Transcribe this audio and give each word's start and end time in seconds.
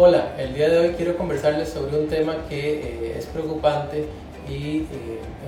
Hola, 0.00 0.32
el 0.38 0.54
día 0.54 0.68
de 0.68 0.78
hoy 0.78 0.88
quiero 0.90 1.16
conversarles 1.16 1.70
sobre 1.70 1.98
un 1.98 2.06
tema 2.06 2.36
que 2.48 2.82
eh, 2.82 3.18
es 3.18 3.26
preocupante 3.26 4.06
y 4.48 4.82
eh, 4.82 4.86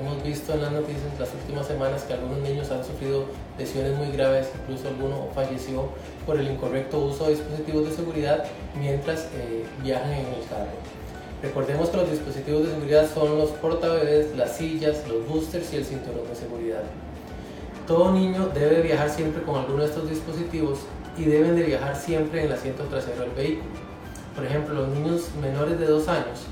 hemos 0.00 0.20
visto 0.24 0.54
en 0.54 0.62
las 0.62 0.72
noticias 0.72 1.04
las 1.20 1.32
últimas 1.32 1.68
semanas 1.68 2.02
que 2.02 2.14
algunos 2.14 2.40
niños 2.40 2.68
han 2.72 2.84
sufrido 2.84 3.26
lesiones 3.56 3.96
muy 3.96 4.10
graves, 4.10 4.48
incluso 4.60 4.88
alguno 4.88 5.28
falleció 5.36 5.90
por 6.26 6.36
el 6.36 6.50
incorrecto 6.50 6.98
uso 6.98 7.26
de 7.26 7.36
dispositivos 7.36 7.90
de 7.90 7.94
seguridad 7.94 8.44
mientras 8.76 9.28
eh, 9.36 9.64
viajan 9.84 10.10
en 10.10 10.26
el 10.26 10.44
carro. 10.48 10.74
Recordemos 11.44 11.90
que 11.90 11.96
los 11.98 12.10
dispositivos 12.10 12.64
de 12.64 12.70
seguridad 12.70 13.08
son 13.14 13.38
los 13.38 13.50
portabebés, 13.50 14.34
las 14.36 14.56
sillas, 14.56 15.06
los 15.06 15.28
boosters 15.28 15.72
y 15.74 15.76
el 15.76 15.84
cinturón 15.84 16.26
de 16.28 16.34
seguridad. 16.34 16.82
Todo 17.86 18.10
niño 18.10 18.50
debe 18.52 18.82
viajar 18.82 19.10
siempre 19.10 19.42
con 19.42 19.60
alguno 19.60 19.84
de 19.84 19.90
estos 19.90 20.10
dispositivos 20.10 20.80
y 21.16 21.26
deben 21.26 21.54
de 21.54 21.62
viajar 21.62 21.94
siempre 21.94 22.40
en 22.40 22.46
el 22.46 22.52
asiento 22.54 22.82
trasero 22.86 23.20
del 23.20 23.30
vehículo. 23.30 23.90
Por 24.40 24.48
ejemplo, 24.48 24.74
los 24.74 24.88
niños 24.88 25.28
menores 25.38 25.78
de 25.78 25.84
2 25.84 26.08
años 26.08 26.46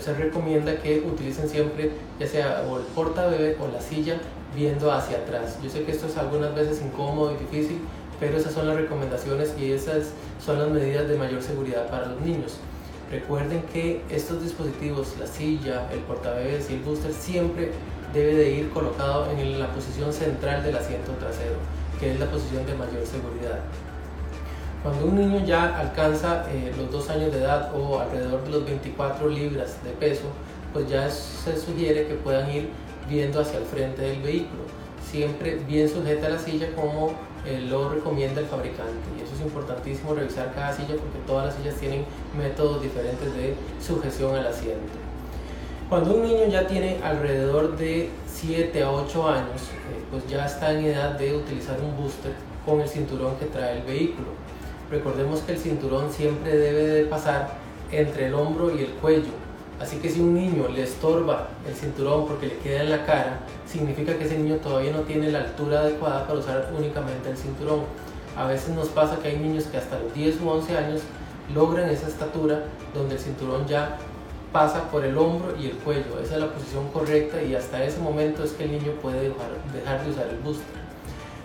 se, 0.00 0.12
recomienda 0.14 0.74
que 0.74 0.98
utilicen 1.06 1.48
siempre 1.48 1.92
ya 2.18 2.26
sea 2.26 2.64
o 2.68 2.78
el 2.78 2.82
portabebé 2.86 3.56
o 3.60 3.68
la 3.72 3.80
silla 3.80 4.16
viendo 4.56 4.90
hacia 4.90 5.18
atrás. 5.18 5.56
Yo 5.62 5.70
sé 5.70 5.84
que 5.84 5.92
esto 5.92 6.08
es 6.08 6.16
algunas 6.16 6.52
veces 6.52 6.82
incómodo 6.82 7.32
y 7.32 7.36
difícil, 7.36 7.78
pero 8.18 8.38
esas 8.38 8.54
son 8.54 8.66
las 8.66 8.74
recomendaciones 8.74 9.54
y 9.56 9.70
esas 9.70 10.08
son 10.44 10.58
las 10.58 10.68
medidas 10.68 11.06
de 11.06 11.16
mayor 11.16 11.40
seguridad 11.40 11.88
para 11.88 12.06
los 12.06 12.20
niños. 12.22 12.56
Recuerden 13.08 13.62
que 13.72 14.02
estos 14.10 14.42
dispositivos, 14.42 15.14
la 15.20 15.28
silla, 15.28 15.88
el 15.92 16.00
portabebés 16.00 16.68
y 16.70 16.74
el 16.74 16.80
booster 16.80 17.12
siempre 17.12 17.70
debe 18.12 18.34
de 18.34 18.50
ir 18.50 18.70
colocado 18.70 19.30
en 19.30 19.60
la 19.60 19.72
posición 19.72 20.12
central 20.12 20.64
del 20.64 20.76
asiento 20.76 21.12
trasero, 21.12 21.54
que 22.00 22.14
es 22.14 22.18
la 22.18 22.26
posición 22.26 22.66
de 22.66 22.74
mayor 22.74 23.06
seguridad. 23.06 23.60
Cuando 24.82 25.06
un 25.06 25.16
niño 25.16 25.44
ya 25.44 25.76
alcanza 25.76 26.44
eh, 26.50 26.72
los 26.76 26.90
dos 26.90 27.10
años 27.10 27.32
de 27.32 27.38
edad 27.38 27.72
o 27.74 27.98
alrededor 27.98 28.44
de 28.44 28.50
los 28.50 28.64
24 28.64 29.28
libras 29.28 29.82
de 29.82 29.90
peso, 29.90 30.26
pues 30.72 30.88
ya 30.88 31.10
se 31.10 31.58
sugiere 31.58 32.06
que 32.06 32.14
puedan 32.14 32.50
ir 32.50 32.68
viendo 33.08 33.40
hacia 33.40 33.58
el 33.58 33.64
frente 33.64 34.02
del 34.02 34.22
vehículo, 34.22 34.62
siempre 35.02 35.56
bien 35.66 35.88
sujeta 35.88 36.26
a 36.28 36.30
la 36.30 36.38
silla 36.38 36.68
como 36.76 37.12
eh, 37.44 37.60
lo 37.68 37.88
recomienda 37.88 38.40
el 38.40 38.46
fabricante. 38.46 38.92
Y 39.18 39.24
eso 39.24 39.34
es 39.34 39.40
importantísimo 39.40 40.14
revisar 40.14 40.54
cada 40.54 40.72
silla 40.72 40.94
porque 40.94 41.18
todas 41.26 41.46
las 41.46 41.54
sillas 41.56 41.74
tienen 41.76 42.04
métodos 42.36 42.82
diferentes 42.82 43.34
de 43.34 43.54
sujeción 43.84 44.36
al 44.36 44.46
asiento. 44.46 44.92
Cuando 45.88 46.14
un 46.14 46.22
niño 46.22 46.46
ya 46.48 46.66
tiene 46.66 47.00
alrededor 47.02 47.76
de 47.78 48.10
7 48.30 48.82
a 48.82 48.92
8 48.92 49.28
años, 49.28 49.62
eh, 49.62 50.04
pues 50.10 50.28
ya 50.28 50.44
está 50.44 50.72
en 50.72 50.84
edad 50.84 51.18
de 51.18 51.34
utilizar 51.34 51.80
un 51.80 51.96
booster 51.96 52.32
con 52.66 52.80
el 52.80 52.88
cinturón 52.88 53.36
que 53.36 53.46
trae 53.46 53.78
el 53.78 53.84
vehículo. 53.84 54.28
Recordemos 54.90 55.40
que 55.40 55.52
el 55.52 55.58
cinturón 55.58 56.10
siempre 56.10 56.56
debe 56.56 56.82
de 56.86 57.04
pasar 57.04 57.50
entre 57.92 58.26
el 58.26 58.34
hombro 58.34 58.74
y 58.74 58.80
el 58.80 58.90
cuello. 58.92 59.32
Así 59.80 59.98
que 59.98 60.08
si 60.08 60.20
un 60.20 60.34
niño 60.34 60.68
le 60.68 60.82
estorba 60.82 61.48
el 61.66 61.74
cinturón 61.74 62.26
porque 62.26 62.46
le 62.46 62.58
queda 62.58 62.82
en 62.82 62.90
la 62.90 63.06
cara, 63.06 63.40
significa 63.66 64.16
que 64.16 64.24
ese 64.24 64.38
niño 64.38 64.56
todavía 64.56 64.92
no 64.92 65.02
tiene 65.02 65.30
la 65.30 65.40
altura 65.40 65.80
adecuada 65.80 66.26
para 66.26 66.38
usar 66.38 66.72
únicamente 66.76 67.30
el 67.30 67.36
cinturón. 67.36 67.82
A 68.36 68.46
veces 68.46 68.70
nos 68.70 68.88
pasa 68.88 69.18
que 69.20 69.28
hay 69.28 69.38
niños 69.38 69.64
que 69.64 69.76
hasta 69.76 69.98
los 69.98 70.12
10 70.14 70.40
u 70.40 70.48
11 70.48 70.78
años 70.78 71.00
logran 71.54 71.88
esa 71.90 72.08
estatura 72.08 72.64
donde 72.94 73.14
el 73.14 73.20
cinturón 73.20 73.66
ya 73.66 73.98
pasa 74.52 74.90
por 74.90 75.04
el 75.04 75.16
hombro 75.16 75.54
y 75.56 75.66
el 75.66 75.76
cuello. 75.76 76.18
Esa 76.22 76.34
es 76.34 76.40
la 76.40 76.52
posición 76.52 76.88
correcta 76.88 77.42
y 77.42 77.54
hasta 77.54 77.84
ese 77.84 78.00
momento 78.00 78.42
es 78.44 78.52
que 78.52 78.64
el 78.64 78.72
niño 78.72 78.92
puede 79.02 79.28
dejar, 79.28 79.50
dejar 79.72 80.04
de 80.04 80.10
usar 80.10 80.28
el 80.28 80.38
booster. 80.38 80.78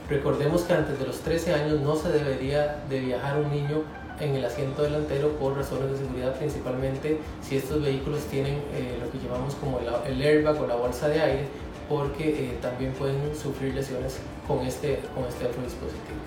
Recordemos 0.09 0.63
que 0.63 0.73
antes 0.73 0.99
de 0.99 1.05
los 1.05 1.19
13 1.19 1.53
años 1.53 1.79
no 1.79 1.95
se 1.95 2.09
debería 2.09 2.83
de 2.89 2.99
viajar 2.99 3.39
un 3.39 3.49
niño 3.51 3.83
en 4.19 4.35
el 4.35 4.45
asiento 4.45 4.83
delantero 4.83 5.29
por 5.39 5.55
razones 5.55 5.91
de 5.91 5.97
seguridad, 5.97 6.35
principalmente 6.35 7.19
si 7.41 7.57
estos 7.57 7.81
vehículos 7.81 8.21
tienen 8.25 8.55
eh, 8.73 8.99
lo 9.01 9.09
que 9.11 9.17
llamamos 9.25 9.55
como 9.55 9.79
el, 9.79 10.21
airbag 10.21 10.61
o 10.61 10.67
la 10.67 10.75
bolsa 10.75 11.07
de 11.07 11.21
aire, 11.21 11.43
porque 11.89 12.29
eh, 12.29 12.57
también 12.61 12.91
pueden 12.93 13.35
sufrir 13.35 13.73
lesiones 13.73 14.19
con 14.47 14.59
este, 14.59 14.99
con 15.15 15.23
este 15.25 15.45
otro 15.45 15.61
dispositivo. 15.63 16.19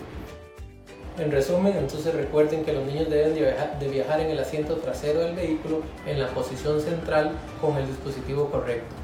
En 1.19 1.31
resumen, 1.31 1.75
entonces 1.77 2.15
recuerden 2.15 2.65
que 2.65 2.73
los 2.73 2.85
niños 2.85 3.09
deben 3.09 3.35
de 3.35 3.41
viajar, 3.41 3.79
de 3.79 3.89
viajar 3.89 4.21
en 4.21 4.31
el 4.31 4.39
asiento 4.39 4.77
trasero 4.77 5.21
del 5.21 5.35
vehículo 5.35 5.83
en 6.07 6.19
la 6.19 6.29
posición 6.29 6.81
central 6.81 7.33
con 7.61 7.77
el 7.77 7.87
dispositivo 7.87 8.51
correcto. 8.51 8.95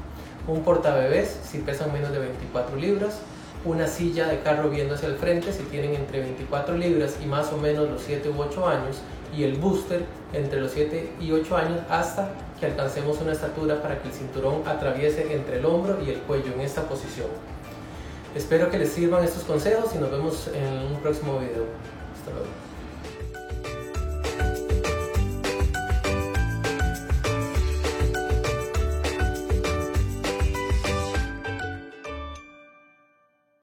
Un 0.47 0.61
portabebés 0.63 1.39
si 1.43 1.59
pesan 1.59 1.91
menos 1.91 2.11
de 2.11 2.19
24 2.19 2.75
libras, 2.75 3.19
una 3.65 3.87
silla 3.87 4.27
de 4.27 4.39
carro 4.41 4.69
viendo 4.69 4.95
hacia 4.95 5.07
el 5.07 5.15
frente 5.15 5.53
si 5.53 5.63
tienen 5.63 5.95
entre 5.95 6.19
24 6.19 6.77
libras 6.77 7.17
y 7.23 7.25
más 7.25 7.51
o 7.53 7.57
menos 7.57 7.89
los 7.89 8.01
7 8.01 8.29
u 8.29 8.41
8 8.41 8.67
años 8.67 8.97
y 9.35 9.43
el 9.43 9.55
booster 9.55 10.05
entre 10.33 10.61
los 10.61 10.71
7 10.71 11.13
y 11.19 11.31
8 11.31 11.57
años 11.57 11.79
hasta 11.89 12.31
que 12.59 12.65
alcancemos 12.65 13.19
una 13.21 13.31
estatura 13.31 13.81
para 13.81 14.01
que 14.01 14.09
el 14.09 14.13
cinturón 14.13 14.63
atraviese 14.65 15.33
entre 15.33 15.59
el 15.59 15.65
hombro 15.65 15.97
y 16.05 16.09
el 16.09 16.19
cuello 16.19 16.53
en 16.53 16.61
esta 16.61 16.83
posición. 16.83 17.27
Espero 18.35 18.69
que 18.69 18.79
les 18.79 18.91
sirvan 18.91 19.23
estos 19.23 19.43
consejos 19.43 19.93
y 19.95 19.99
nos 19.99 20.11
vemos 20.11 20.49
en 20.53 20.93
un 20.93 20.99
próximo 21.01 21.39
video. 21.39 21.65
Hasta 22.15 22.31
luego. 22.31 22.72